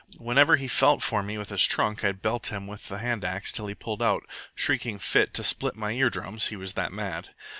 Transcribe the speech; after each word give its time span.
Whenever 0.17 0.55
he 0.55 0.67
felt 0.67 1.03
for 1.03 1.21
me 1.21 1.37
with 1.37 1.49
his 1.49 1.63
trunk, 1.63 2.03
I'd 2.03 2.23
belt 2.23 2.51
him 2.51 2.65
with 2.65 2.87
the 2.87 2.97
hand 2.97 3.23
axe 3.23 3.51
till 3.51 3.67
he 3.67 3.75
pulled 3.75 4.01
out, 4.01 4.23
shrieking 4.55 4.97
fit 4.97 5.31
to 5.35 5.43
split 5.43 5.75
my 5.75 5.91
ear 5.91 6.09
drums, 6.09 6.47
he 6.47 6.55
was 6.55 6.73
that 6.73 6.91
mad. 6.91 7.29